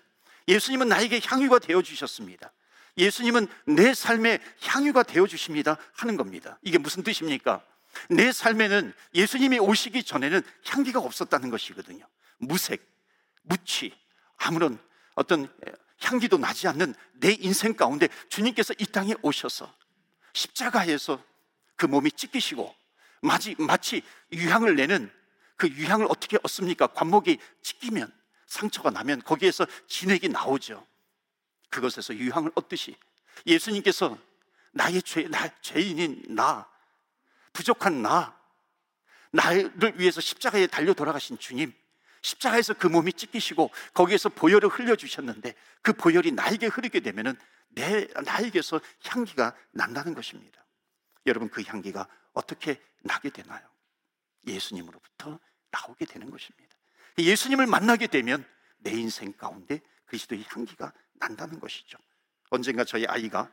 예수님은 0.48 0.88
나에게 0.88 1.22
향유가 1.24 1.60
되어 1.60 1.82
주셨습니다. 1.82 2.52
예수님은 2.98 3.48
내 3.66 3.94
삶의 3.94 4.40
향유가 4.62 5.04
되어 5.04 5.28
주십니다 5.28 5.78
하는 5.94 6.18
겁니다. 6.18 6.58
이게 6.64 6.78
무슨 6.78 7.04
뜻입니까? 7.04 7.64
내 8.10 8.32
삶에는 8.32 8.94
예수님이 9.14 9.60
오시기 9.60 10.04
전에는 10.04 10.42
향기가 10.66 11.00
없었다는 11.00 11.50
것이거든요. 11.50 12.06
무색, 12.38 12.88
무취, 13.44 13.94
아무런 14.38 14.80
어떤 15.16 15.52
향기도 16.00 16.38
나지 16.38 16.68
않는 16.68 16.94
내 17.14 17.36
인생 17.40 17.74
가운데 17.74 18.08
주님께서 18.30 18.74
이 18.80 18.86
땅에 18.86 19.16
오셔서 19.22 19.74
십자가에서 20.34 21.24
그 21.78 21.86
몸이 21.86 22.12
찢기시고 22.12 22.76
마치, 23.22 23.56
마치 23.58 24.02
유향을 24.32 24.76
내는 24.76 25.12
그 25.56 25.68
유향을 25.70 26.08
어떻게 26.10 26.38
얻습니까? 26.44 26.88
관목이 26.88 27.40
찢기면 27.62 28.12
상처가 28.46 28.90
나면 28.90 29.22
거기에서 29.24 29.66
진액이 29.88 30.30
나오죠. 30.30 30.86
그것에서 31.70 32.16
유향을 32.16 32.52
얻듯이 32.56 32.96
예수님께서 33.46 34.18
나의 34.72 35.02
죄, 35.02 35.24
나, 35.24 35.50
죄인인 35.62 36.24
나, 36.30 36.68
부족한 37.54 38.02
나, 38.02 38.38
나를 39.32 40.00
위해서 40.00 40.22
십자가에 40.22 40.68
달려 40.68 40.94
돌아가신 40.94 41.38
주님, 41.38 41.74
십자가에서 42.22 42.74
그 42.74 42.88
몸이 42.88 43.14
찢기시고 43.14 43.72
거기에서 43.94 44.30
보혈을 44.30 44.70
흘려주셨는데 44.70 45.54
그 45.82 45.94
보혈이 45.94 46.32
나에게 46.32 46.68
흐르게 46.68 47.00
되면은 47.00 47.36
내, 47.70 48.08
나에게서 48.24 48.80
향기가 49.06 49.56
난다는 49.72 50.14
것입니다. 50.14 50.64
여러분 51.28 51.50
그 51.50 51.62
향기가 51.64 52.08
어떻게 52.34 52.82
나게 53.02 53.30
되나요? 53.30 53.68
예수님으로부터 54.46 55.40
나오게 55.72 56.06
되는 56.06 56.30
것입니다. 56.30 56.76
예수님을 57.18 57.68
만나게 57.68 58.08
되면 58.08 58.46
내 58.78 58.92
인생 58.92 59.34
가운데 59.34 59.82
그리스도의 60.06 60.46
향기가 60.48 60.94
난다는 61.14 61.60
것이죠. 61.60 61.98
언젠가 62.50 62.84
저희 62.84 63.06
아이가 63.06 63.52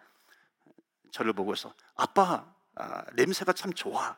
저를 1.11 1.33
보고서 1.33 1.75
아빠 1.95 2.55
아, 2.77 3.05
냄새가 3.15 3.53
참 3.53 3.73
좋아 3.73 4.17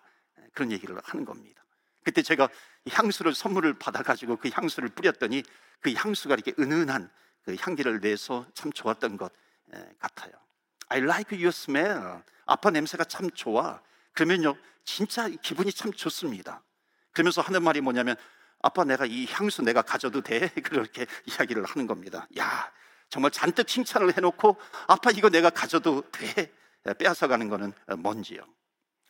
그런 0.53 0.73
얘기를 0.73 0.99
하는 1.03 1.25
겁니다. 1.25 1.63
그때 2.03 2.23
제가 2.23 2.49
향수를 2.91 3.35
선물을 3.35 3.79
받아가지고 3.79 4.37
그 4.37 4.51
향수를 4.53 4.91
뿌렸더니 4.91 5.43
그 5.81 5.93
향수가 5.93 6.35
이렇게 6.35 6.55
은은한 6.59 7.11
그 7.43 7.57
향기를 7.59 8.01
내서 8.01 8.47
참 8.55 8.73
좋았던 8.73 9.17
것 9.17 9.33
같아요. 9.99 10.33
I 10.89 11.01
like 11.01 11.37
your 11.37 11.49
smell. 11.49 12.23
아빠 12.45 12.71
냄새가 12.71 13.05
참 13.05 13.31
좋아. 13.31 13.81
그러면요, 14.13 14.57
진짜 14.85 15.29
기분이 15.29 15.73
참 15.73 15.93
좋습니다. 15.93 16.63
그러면서 17.13 17.41
하는 17.43 17.63
말이 17.63 17.81
뭐냐면, 17.81 18.17
아빠 18.63 18.85
내가 18.85 19.07
이 19.07 19.27
향수 19.27 19.63
내가 19.63 19.83
가져도 19.83 20.21
돼? 20.21 20.49
그렇게 20.63 21.07
이야기를 21.27 21.65
하는 21.65 21.87
겁니다. 21.87 22.27
야, 22.39 22.73
정말 23.09 23.31
잔뜩 23.31 23.67
칭찬을 23.67 24.17
해놓고, 24.17 24.57
아빠 24.87 25.11
이거 25.11 25.29
내가 25.29 25.51
가져도 25.51 26.03
돼? 26.11 26.53
빼앗아 26.95 27.27
가는 27.27 27.49
거는 27.49 27.73
뭔지요. 27.99 28.41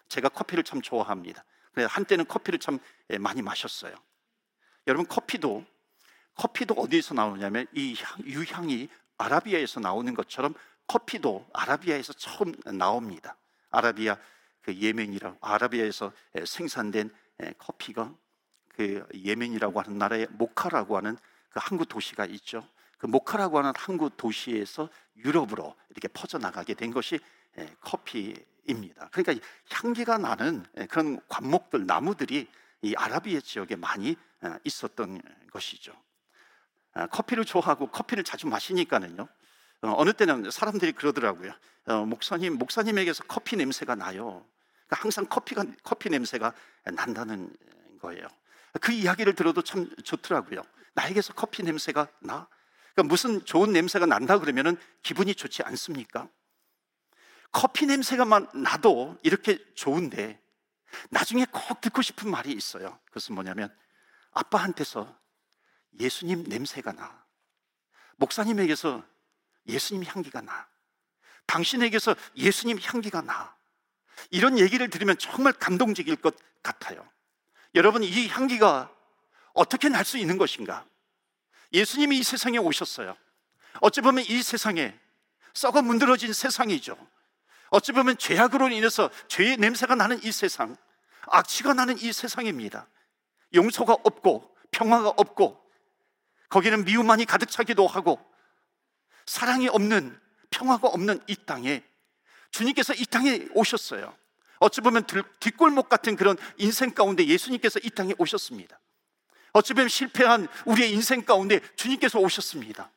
제가 0.08 0.28
커피를 0.28 0.64
참 0.64 0.80
좋아합니다. 0.80 1.44
한때는 1.88 2.26
커피를 2.26 2.58
참 2.58 2.78
많이 3.20 3.42
마셨어요. 3.42 3.94
여러분 4.86 5.06
커피도 5.06 5.64
커피도 6.36 6.74
어디에서 6.74 7.14
나오냐면 7.14 7.66
이 7.74 7.96
유향이 8.24 8.88
아라비아에서 9.18 9.80
나오는 9.80 10.14
것처럼 10.14 10.54
커피도 10.86 11.48
아라비아에서 11.52 12.12
처음 12.14 12.52
나옵니다. 12.76 13.36
아라비아 13.70 14.16
그 14.62 14.74
예멘이라 14.74 15.36
아라비아에서 15.40 16.12
생산된 16.44 17.10
커피가 17.58 18.14
그 18.68 19.06
예멘이라고 19.14 19.80
하는 19.80 19.98
나라의 19.98 20.26
모카라고 20.30 20.96
하는 20.96 21.16
그 21.50 21.60
항구 21.62 21.86
도시가 21.86 22.26
있죠. 22.26 22.68
그 22.98 23.06
모카라고 23.06 23.58
하는 23.58 23.72
항구 23.76 24.10
도시에서 24.16 24.88
유럽으로 25.16 25.74
이렇게 25.90 26.08
퍼져 26.08 26.38
나가게 26.38 26.74
된 26.74 26.92
것이 26.92 27.18
커피입니다. 27.80 29.08
그러니까 29.10 29.46
향기가 29.70 30.18
나는 30.18 30.64
그런 30.88 31.20
관목들 31.28 31.86
나무들이 31.86 32.48
이 32.82 32.94
아라비아 32.96 33.40
지역에 33.40 33.76
많이 33.76 34.16
있었던 34.64 35.20
것이죠. 35.50 35.92
커피를 37.10 37.44
좋아하고 37.44 37.90
커피를 37.90 38.24
자주 38.24 38.46
마시니까는요. 38.46 39.28
어, 39.86 39.94
어느 39.96 40.12
때는 40.12 40.50
사람들이 40.50 40.92
그러더라고요. 40.92 41.52
어, 41.86 42.04
목사님, 42.04 42.58
목사님에게서 42.58 43.24
커피 43.24 43.56
냄새가 43.56 43.94
나요. 43.94 44.44
그러니까 44.86 45.02
항상 45.02 45.26
커피가 45.26 45.64
커피 45.84 46.10
냄새가 46.10 46.52
난다는 46.94 47.56
거예요. 48.00 48.26
그 48.80 48.92
이야기를 48.92 49.34
들어도 49.34 49.62
참 49.62 49.88
좋더라고요. 50.02 50.62
나에게서 50.94 51.34
커피 51.34 51.62
냄새가 51.62 52.08
나. 52.20 52.48
그러니까 52.94 53.08
무슨 53.08 53.44
좋은 53.44 53.72
냄새가 53.72 54.06
난다 54.06 54.38
그러면은 54.38 54.76
기분이 55.02 55.34
좋지 55.34 55.62
않습니까? 55.62 56.28
커피 57.52 57.86
냄새가만 57.86 58.48
나도 58.54 59.18
이렇게 59.22 59.58
좋은데 59.74 60.42
나중에 61.10 61.46
꼭 61.50 61.80
듣고 61.80 62.02
싶은 62.02 62.28
말이 62.30 62.52
있어요. 62.52 62.98
그것은 63.06 63.34
뭐냐면 63.34 63.74
아빠한테서 64.32 65.16
예수님 66.00 66.44
냄새가 66.48 66.92
나. 66.92 67.24
목사님에게서 68.16 69.04
예수님 69.68 70.04
향기가 70.04 70.40
나. 70.40 70.66
당신에게서 71.46 72.14
예수님 72.36 72.78
향기가 72.82 73.20
나. 73.22 73.54
이런 74.30 74.58
얘기를 74.58 74.88
들으면 74.88 75.16
정말 75.18 75.52
감동적일 75.52 76.16
것 76.16 76.34
같아요. 76.62 77.06
여러분, 77.74 78.02
이 78.02 78.28
향기가 78.28 78.90
어떻게 79.52 79.88
날 79.88 80.04
수 80.04 80.18
있는 80.18 80.38
것인가? 80.38 80.84
예수님이 81.72 82.18
이 82.18 82.22
세상에 82.22 82.58
오셨어요. 82.58 83.16
어찌 83.80 84.00
보면 84.00 84.24
이 84.26 84.42
세상에 84.42 84.98
썩어 85.54 85.82
문드러진 85.82 86.32
세상이죠. 86.32 86.96
어찌 87.70 87.92
보면 87.92 88.18
죄악으로 88.18 88.68
인해서 88.68 89.10
죄의 89.28 89.56
냄새가 89.56 89.94
나는 89.94 90.22
이 90.22 90.32
세상, 90.32 90.76
악취가 91.22 91.74
나는 91.74 91.98
이 91.98 92.12
세상입니다. 92.12 92.86
용서가 93.54 93.94
없고 94.04 94.56
평화가 94.70 95.08
없고 95.10 95.60
거기는 96.48 96.84
미움만이 96.84 97.24
가득 97.24 97.50
차기도 97.50 97.86
하고 97.86 98.20
사랑이 99.26 99.68
없는 99.68 100.18
평화가 100.50 100.88
없는 100.88 101.20
이 101.26 101.36
땅에 101.36 101.82
주님께서 102.50 102.94
이 102.94 103.04
땅에 103.06 103.46
오셨어요. 103.52 104.16
어찌 104.58 104.80
보면 104.80 105.04
뒷골목 105.40 105.88
같은 105.88 106.16
그런 106.16 106.36
인생 106.56 106.92
가운데 106.92 107.26
예수님께서 107.26 107.78
이 107.82 107.90
땅에 107.90 108.14
오셨습니다. 108.16 108.78
어찌 109.52 109.74
보면 109.74 109.88
실패한 109.88 110.48
우리의 110.64 110.92
인생 110.92 111.24
가운데 111.24 111.60
주님께서 111.76 112.18
오셨습니다. 112.18 112.90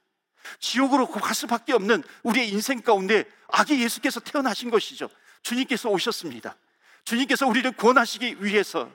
지옥으로 0.59 1.07
갈 1.07 1.35
수밖에 1.35 1.73
없는 1.73 2.03
우리의 2.23 2.49
인생 2.49 2.81
가운데 2.81 3.25
아기 3.49 3.81
예수께서 3.81 4.19
태어나신 4.19 4.69
것이죠. 4.69 5.09
주님께서 5.43 5.89
오셨습니다. 5.89 6.55
주님께서 7.03 7.47
우리를 7.47 7.69
구원하시기 7.71 8.43
위해서 8.43 8.91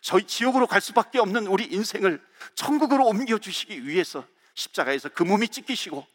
저희 0.00 0.24
지옥으로 0.24 0.66
갈 0.66 0.80
수밖에 0.80 1.18
없는 1.18 1.46
우리 1.46 1.64
인생을 1.64 2.24
천국으로 2.54 3.06
옮겨주시기 3.06 3.86
위해서 3.86 4.26
십자가에서 4.54 5.08
그 5.08 5.22
몸이 5.22 5.48
찢기시고 5.48 6.06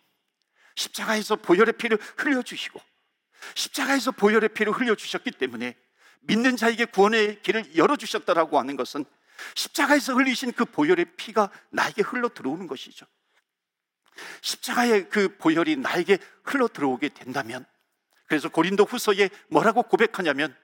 십자가에서 0.78 1.36
보혈의 1.36 1.74
피를 1.74 1.98
흘려주시고 2.18 2.80
십자가에서 3.56 4.12
보혈의 4.12 4.50
피를 4.50 4.72
흘려주셨기 4.72 5.32
때문에 5.32 5.76
믿는 6.22 6.56
자에게 6.56 6.86
구원의 6.86 7.42
길을 7.42 7.76
열어주셨다라고 7.76 8.60
하는 8.60 8.76
것은 8.78 9.04
십자가에서 9.56 10.14
흘리신 10.14 10.54
그 10.54 10.66
보혈의 10.66 11.16
피가 11.18 11.50
나에게 11.70 12.02
흘러 12.04 12.30
들어오는 12.30 12.68
것이죠. 12.68 13.06
십자가의 14.42 15.10
그 15.10 15.38
보혈이 15.38 15.76
나에게 15.78 16.18
흘러 16.44 16.68
들어오게 16.68 17.10
된다면 17.10 17.66
그래서 18.28 18.50
고린도 18.50 18.84
후서에 18.84 19.30
뭐라고 19.50 19.84
고백하냐면 19.84 20.56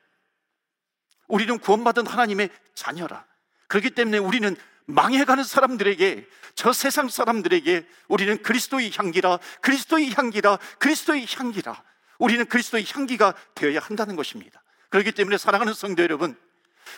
우리는 1.28 1.58
구원받은 1.58 2.08
하나님의 2.08 2.49
자녀라. 2.76 3.26
그렇기 3.67 3.91
때문에 3.91 4.17
우리는 4.17 4.56
망해가는 4.86 5.43
사람들에게 5.43 6.28
저 6.56 6.74
세상 6.74 7.10
사람들에게 7.10 7.88
우리는 8.08 8.41
그리스도의 8.41 8.91
향기라 8.96 9.39
그리스도의 9.62 10.13
향기라 10.13 10.58
그리스도의 10.80 11.26
향기라 11.28 11.84
우리는 12.19 12.46
그리스도의 12.46 12.86
향기가 12.88 13.34
되어야 13.56 13.80
한다는 13.80 14.15
것입니다. 14.15 14.62
그렇기 14.89 15.12
때문에 15.13 15.38
사랑하는 15.38 15.74
성도 15.74 16.04
여러분 16.04 16.36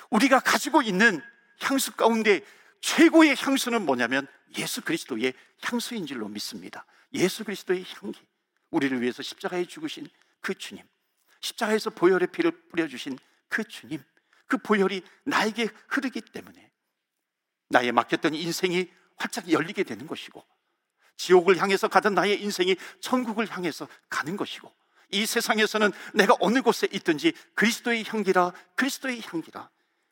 우리가 0.10 0.40
가지고 0.40 0.82
있는 0.82 1.22
향수 1.62 1.94
가운데 1.94 2.42
최고의 2.82 3.36
향수는 3.38 3.86
뭐냐면 3.86 4.28
예수 4.58 4.82
그리스도의 4.82 5.34
향수인 5.62 6.06
줄로 6.06 6.28
믿습니다. 6.28 6.86
예수 7.14 7.44
그리스도의 7.44 7.86
향기. 7.96 8.20
우리를 8.72 9.02
위해서 9.02 9.24
십자가에 9.24 9.66
죽으신 9.66 10.08
그 10.42 10.54
주님. 10.54 10.84
십자가에서 11.40 11.90
보혈의 11.92 12.28
피를 12.32 12.52
뿌려주신 12.70 13.18
그 13.48 13.64
주님. 13.64 14.04
그 14.48 14.58
보혈이 14.58 15.02
나에게 15.24 15.70
흐르기 15.88 16.22
때문에 16.22 16.65
나의 17.70 17.92
막혔던 17.92 18.36
인생이 18.36 18.90
활짝 19.18 19.50
열리게 19.52 19.84
되는 19.84 20.08
것이고 20.08 20.44
지옥을 21.18 21.58
향해서 21.58 21.88
가던 21.88 22.14
나의 22.14 22.42
인생이 22.42 22.76
천국을 23.00 23.50
향해서 23.50 23.88
가는 24.10 24.36
것이고 24.36 24.72
이 25.12 25.26
세상에서는 25.26 25.92
내가 26.14 26.36
어느 26.40 26.62
곳에 26.62 26.88
있든지 26.92 27.34
그리스도의 27.54 28.04
향기라 28.06 28.52
그리스도의 28.76 29.22
향기라 29.22 29.70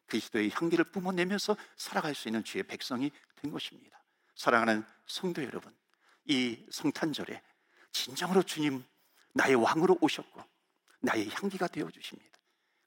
그리스도의 0.07 0.51
향기를 0.53 0.85
뿜어내면서 0.85 1.57
살아갈 1.75 2.13
수 2.15 2.27
있는 2.27 2.43
주의 2.43 2.63
백성이 2.63 3.11
된 3.41 3.51
것입니다. 3.51 4.03
사랑하는 4.35 4.85
성도 5.07 5.43
여러분, 5.43 5.75
이 6.25 6.63
성탄절에 6.71 7.41
진정으로 7.91 8.43
주님 8.43 8.83
나의 9.33 9.55
왕으로 9.55 9.97
오셨고 10.01 10.43
나의 11.01 11.29
향기가 11.29 11.67
되어 11.67 11.89
주십니다. 11.89 12.37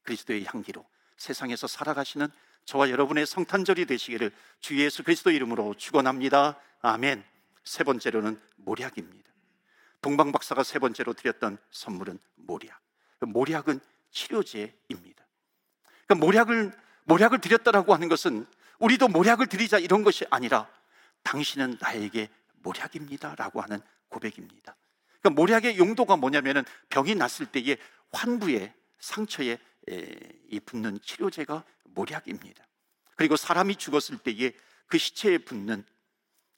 그리스도의 0.02 0.44
향기로 0.44 0.86
세상에서 1.16 1.66
살아가시는 1.66 2.28
저와 2.66 2.90
여러분의 2.90 3.26
성탄절이 3.26 3.86
되시기를 3.86 4.32
주 4.60 4.76
예수 4.78 5.04
그리스도 5.04 5.30
이름으로 5.30 5.74
축원합니다. 5.74 6.60
아멘. 6.82 7.24
세 7.64 7.84
번째로는 7.84 8.40
모략입니다. 8.56 9.30
동방 10.02 10.32
박사가 10.32 10.64
세 10.64 10.78
번째로 10.78 11.14
드렸던 11.14 11.58
선물은 11.70 12.18
모략. 12.34 12.80
모략은 13.20 13.80
치료제입니다. 14.10 15.24
그러니까 16.06 16.26
모략을 16.26 16.72
모략을 17.04 17.40
드렸다라고 17.40 17.94
하는 17.94 18.08
것은 18.08 18.46
우리도 18.80 19.08
모략을 19.08 19.46
드리자 19.46 19.78
이런 19.78 20.02
것이 20.02 20.24
아니라 20.28 20.68
당신은 21.22 21.78
나에게 21.80 22.28
모략입니다라고 22.62 23.60
하는 23.60 23.80
고백입니다. 24.08 24.74
그러니까 25.20 25.40
모략의 25.40 25.78
용도가 25.78 26.16
뭐냐면은 26.16 26.64
병이 26.88 27.14
났을 27.14 27.46
때에 27.46 27.76
환부에 28.12 28.74
상처에 28.98 29.58
이 30.50 30.60
붙는 30.60 30.98
치료제가 31.00 31.64
모략입니다. 31.96 32.64
그리고 33.16 33.36
사람이 33.36 33.76
죽었을 33.76 34.18
때에 34.18 34.52
그 34.86 34.98
시체에 34.98 35.38
붙는 35.38 35.84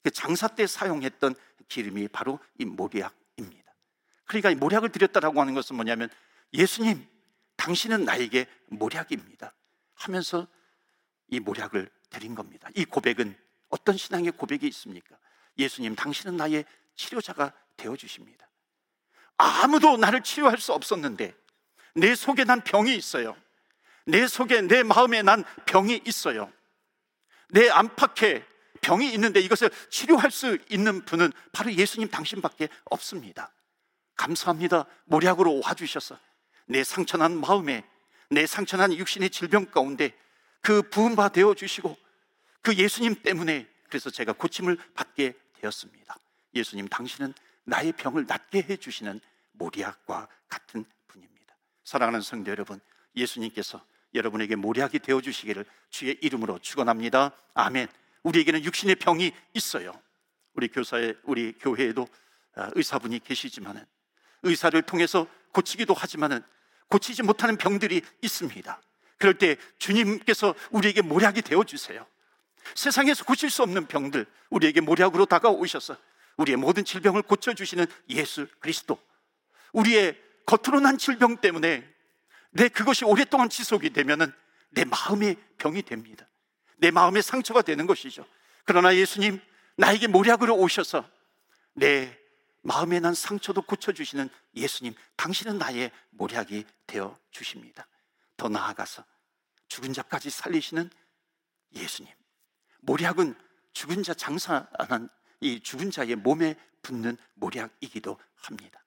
그 0.03 0.11
장사 0.11 0.47
때 0.47 0.67
사용했던 0.67 1.33
기름이 1.67 2.09
바로 2.09 2.39
이 2.59 2.65
모략입니다. 2.65 3.73
그러니까 4.25 4.51
이 4.51 4.55
모략을 4.55 4.89
드렸다라고 4.89 5.41
하는 5.41 5.55
것은 5.55 5.75
뭐냐면 5.75 6.09
예수님, 6.53 7.07
당신은 7.55 8.05
나에게 8.05 8.45
모략입니다. 8.67 9.53
하면서 9.95 10.47
이 11.27 11.39
모략을 11.39 11.89
드린 12.09 12.35
겁니다. 12.35 12.69
이 12.75 12.85
고백은 12.85 13.35
어떤 13.69 13.97
신앙의 13.97 14.31
고백이 14.31 14.67
있습니까? 14.67 15.17
예수님, 15.57 15.95
당신은 15.95 16.37
나의 16.37 16.65
치료자가 16.95 17.53
되어 17.77 17.95
주십니다. 17.95 18.47
아무도 19.37 19.97
나를 19.97 20.21
치료할 20.21 20.57
수 20.57 20.73
없었는데 20.73 21.33
내 21.95 22.15
속에 22.15 22.43
난 22.43 22.61
병이 22.61 22.95
있어요. 22.95 23.35
내 24.09 24.27
속에 24.27 24.61
내 24.61 24.83
마음에 24.83 25.21
난 25.21 25.43
병이 25.65 26.01
있어요. 26.05 26.51
내 27.49 27.69
안팎에 27.69 28.45
병이 28.81 29.11
있는데 29.13 29.39
이것을 29.39 29.69
치료할 29.89 30.31
수 30.31 30.57
있는 30.69 31.03
분은 31.05 31.31
바로 31.51 31.71
예수님 31.73 32.09
당신밖에 32.09 32.69
없습니다. 32.85 33.51
감사합니다. 34.15 34.85
모략으로 35.05 35.61
와주셔서 35.63 36.17
내 36.65 36.83
상처난 36.83 37.39
마음에 37.39 37.85
내 38.29 38.45
상처난 38.45 38.93
육신의 38.93 39.29
질병 39.29 39.65
가운데 39.65 40.13
그 40.61 40.81
부음바 40.81 41.29
되어 41.29 41.53
주시고 41.53 41.97
그 42.61 42.75
예수님 42.75 43.21
때문에 43.21 43.67
그래서 43.87 44.09
제가 44.09 44.33
고침을 44.33 44.77
받게 44.93 45.33
되었습니다. 45.61 46.15
예수님 46.55 46.87
당신은 46.87 47.33
나의 47.63 47.91
병을 47.93 48.25
낫게 48.27 48.63
해 48.63 48.77
주시는 48.77 49.19
모리약과 49.53 50.27
같은 50.47 50.85
분입니다. 51.07 51.55
사랑하는 51.83 52.21
성도 52.21 52.51
여러분, 52.51 52.79
예수님께서 53.15 53.83
여러분에게 54.13 54.55
모략이 54.55 54.99
되어 54.99 55.21
주시기를 55.21 55.65
주의 55.89 56.17
이름으로 56.21 56.59
축원합니다. 56.59 57.31
아멘. 57.53 57.87
우리에게는 58.23 58.63
육신의 58.63 58.95
병이 58.95 59.31
있어요. 59.53 59.93
우리 60.53 60.67
교사에 60.67 61.13
우리 61.23 61.53
교회에도 61.53 62.07
아, 62.55 62.69
의사분이 62.75 63.19
계시지만은 63.23 63.85
의사를 64.43 64.81
통해서 64.81 65.27
고치기도 65.51 65.93
하지만은 65.93 66.41
고치지 66.89 67.23
못하는 67.23 67.57
병들이 67.57 68.01
있습니다. 68.21 68.81
그럴 69.17 69.37
때 69.37 69.57
주님께서 69.77 70.55
우리에게 70.71 71.01
모략이 71.01 71.41
되어 71.41 71.63
주세요. 71.63 72.05
세상에서 72.75 73.25
고칠 73.25 73.49
수 73.49 73.63
없는 73.63 73.87
병들 73.87 74.25
우리에게 74.49 74.81
모략으로 74.81 75.25
다가오셔서 75.25 75.97
우리의 76.37 76.57
모든 76.57 76.85
질병을 76.85 77.21
고쳐 77.21 77.53
주시는 77.53 77.85
예수 78.09 78.47
그리스도. 78.59 78.97
우리의 79.73 80.17
겉으로 80.45 80.79
난 80.79 80.97
질병 80.97 81.37
때문에 81.37 81.87
내 82.51 82.67
그것이 82.67 83.05
오랫동안 83.05 83.49
지속이 83.49 83.91
되면은 83.91 84.31
내 84.71 84.85
마음의 84.85 85.35
병이 85.57 85.83
됩니다. 85.83 86.27
내 86.77 86.91
마음의 86.91 87.21
상처가 87.21 87.61
되는 87.61 87.85
것이죠. 87.85 88.25
그러나 88.65 88.95
예수님 88.95 89.39
나에게 89.77 90.07
모략으로 90.07 90.55
오셔서 90.55 91.09
내 91.73 92.17
마음에 92.61 92.99
난 92.99 93.13
상처도 93.13 93.61
고쳐주시는 93.61 94.29
예수님, 94.55 94.93
당신은 95.15 95.57
나의 95.57 95.91
모략이 96.11 96.65
되어 96.87 97.17
주십니다. 97.31 97.87
더 98.35 98.49
나아가서 98.49 99.03
죽은 99.67 99.93
자까지 99.93 100.29
살리시는 100.29 100.89
예수님. 101.75 102.11
모략은 102.81 103.35
죽은 103.73 104.03
자 104.03 104.13
장사한 104.13 105.09
이 105.41 105.61
죽은 105.61 105.91
자의 105.91 106.15
몸에 106.15 106.55
붙는 106.81 107.17
모략이기도 107.35 108.19
합니다. 108.35 108.83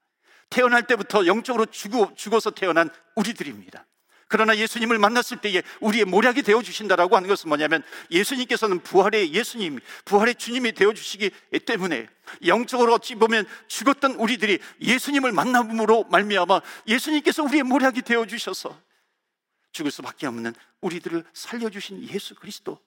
태어날 0.52 0.86
때부터 0.86 1.26
영적으로 1.26 1.64
죽어, 1.64 2.12
죽어서 2.14 2.50
태어난 2.50 2.90
우리들입니다. 3.16 3.86
그러나 4.28 4.56
예수님을 4.56 4.98
만났을 4.98 5.38
때에 5.40 5.62
우리의 5.80 6.04
모략이 6.04 6.42
되어 6.42 6.62
주신다라고 6.62 7.16
하는 7.16 7.28
것은 7.28 7.48
뭐냐면 7.48 7.82
예수님께서는 8.10 8.80
부활의 8.80 9.34
예수님, 9.34 9.80
부활의 10.04 10.36
주님이 10.36 10.72
되어 10.72 10.92
주시기 10.92 11.30
때문에 11.66 12.06
영적으로 12.46 12.94
어찌 12.94 13.14
보면 13.14 13.46
죽었던 13.66 14.12
우리들이 14.12 14.58
예수님을 14.80 15.32
만남으로 15.32 16.04
말미암아 16.04 16.60
예수님께서 16.86 17.42
우리의 17.42 17.62
모략이 17.62 18.02
되어 18.02 18.26
주셔서 18.26 18.78
죽을 19.72 19.90
수밖에 19.90 20.26
없는 20.26 20.54
우리들을 20.80 21.24
살려 21.32 21.68
주신 21.68 22.02
예수 22.08 22.34
그리스도 22.34 22.78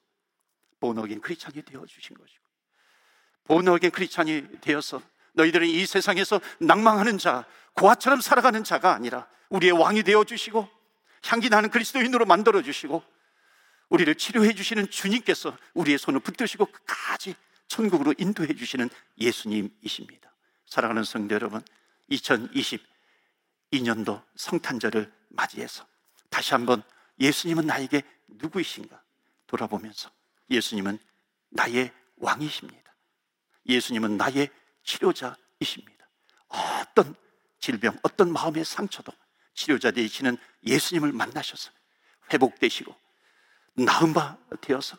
본어긴 0.80 1.22
크리스찬이 1.22 1.62
되어 1.64 1.86
주신 1.86 2.16
것이고 2.16 2.44
본어긴 3.46 3.92
크리스찬이 3.92 4.62
되어서 4.62 5.02
너희들은 5.36 5.68
이 5.68 5.86
세상에서 5.86 6.42
낭망하는 6.60 7.18
자, 7.18 7.46
고아처럼 7.74 8.22
살아가는 8.22 8.64
자가 8.64 8.94
아니라 8.94 9.28
우리의 9.50 9.74
왕이 9.74 10.04
되어 10.04 10.24
주시고 10.24 10.68
향기 11.26 11.50
나는 11.50 11.70
그리스도인으로 11.70 12.26
만들어 12.26 12.62
주시고 12.62 13.04
우리를 13.90 14.14
치료해 14.16 14.54
주시는 14.54 14.90
주님께서 14.90 15.58
우리의 15.74 15.98
손을 15.98 16.20
붙드시고 16.20 16.66
끝까지 16.66 17.36
천국으로 17.68 18.14
인도해 18.18 18.54
주시는 18.54 18.90
예수님이십니다. 19.20 20.34
사랑하는 20.66 21.04
성도 21.04 21.36
여러분, 21.36 21.62
2022년도 22.12 24.24
성탄절을 24.36 25.12
맞이해서 25.30 25.86
다시 26.30 26.54
한번 26.54 26.84
예수님은 27.20 27.66
나에게 27.66 28.04
누구이신가 28.28 29.02
돌아보면서 29.48 30.10
예수님은 30.50 31.00
나의 31.50 31.92
왕이십니다. 32.18 32.96
예수님은 33.68 34.18
나의 34.18 34.50
치료자이십니다. 34.86 36.08
어떤 36.48 37.16
질병, 37.60 37.98
어떤 38.04 38.32
마음의 38.32 38.64
상처도 38.64 39.12
치료자 39.54 39.92
되시는 39.92 40.38
예수님을 40.66 41.12
만나셔서 41.12 41.72
회복되시고 42.32 42.96
나은 43.74 44.14
바 44.14 44.38
되어서 44.62 44.98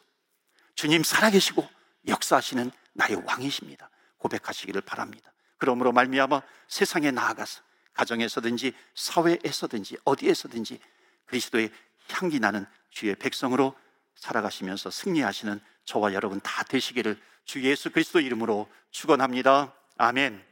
주님 0.74 1.02
살아계시고 1.02 1.66
역사하시는 2.08 2.70
나의 2.92 3.22
왕이십니다. 3.24 3.90
고백하시기를 4.18 4.82
바랍니다. 4.82 5.32
그러므로 5.58 5.92
말미암아 5.92 6.42
세상에 6.68 7.10
나아가서 7.10 7.62
가정에서든지 7.94 8.74
사회에서든지 8.94 9.96
어디에서든지 10.04 10.80
그리스도의 11.26 11.70
향기 12.10 12.38
나는 12.38 12.66
주의 12.90 13.14
백성으로 13.14 13.76
살아가시면서 14.16 14.90
승리하시는 14.90 15.60
저와 15.84 16.12
여러분 16.14 16.40
다 16.40 16.62
되시기를 16.64 17.20
주 17.44 17.62
예수 17.62 17.90
그리스도 17.90 18.20
이름으로 18.20 18.68
축원합니다. 18.90 19.74
아멘. 19.98 20.42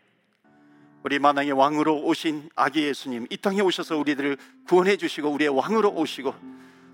우리 1.03 1.19
만왕의 1.19 1.53
왕으로 1.53 2.03
오신 2.03 2.49
아기 2.57 2.83
예수님 2.85 3.27
이 3.29 3.37
땅에 3.37 3.61
오셔서 3.61 3.99
우리들을 3.99 4.39
구원해 4.67 4.97
주시고 4.97 5.29
우리의 5.29 5.51
왕으로 5.51 5.91
오시고 5.91 6.35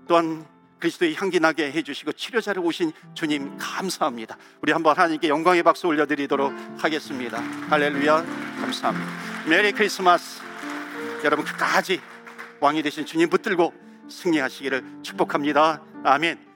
또한 0.07 0.45
그리스도의 0.79 1.15
향기 1.15 1.39
나게 1.39 1.71
해 1.71 1.81
주시고 1.81 2.11
치료자를 2.11 2.61
오신 2.61 2.91
주님 3.13 3.57
감사합니다. 3.57 4.37
우리 4.61 4.73
한번 4.73 4.97
하나님께 4.97 5.29
영광의 5.29 5.63
박수 5.63 5.87
올려드리도록 5.87 6.53
하겠습니다. 6.77 7.39
할렐루야 7.69 8.25
감사합니다. 8.59 9.07
메리 9.47 9.71
크리스마스 9.71 10.41
여러분 11.23 11.45
끝까지 11.45 12.01
왕이 12.59 12.83
되신 12.83 13.05
주님 13.05 13.29
붙들고 13.29 13.73
승리하시기를 14.09 15.03
축복합니다. 15.03 15.81
아멘. 16.03 16.50